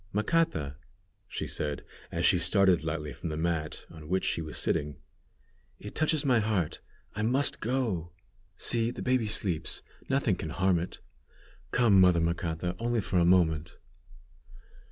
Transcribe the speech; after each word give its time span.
"Macata," 0.13 0.77
she 1.27 1.45
said, 1.45 1.85
as 2.11 2.25
she 2.25 2.39
started 2.39 2.83
lightly 2.83 3.13
from 3.13 3.29
the 3.29 3.37
mat 3.37 3.85
on 3.91 4.07
which 4.09 4.25
she 4.25 4.41
was 4.41 4.57
sitting, 4.57 4.97
"it 5.77 5.93
touches 5.93 6.25
my 6.25 6.39
heart; 6.39 6.81
I 7.15 7.21
must 7.21 7.59
go! 7.59 8.11
See, 8.57 8.89
the 8.89 9.03
baby 9.03 9.27
sleeps. 9.27 9.83
Nothing 10.09 10.35
can 10.37 10.49
harm 10.49 10.79
it. 10.79 11.01
Come, 11.69 12.01
mother 12.01 12.19
Macata, 12.19 12.75
only 12.79 12.99
for 12.99 13.19
a 13.19 13.25
moment!" 13.25 13.77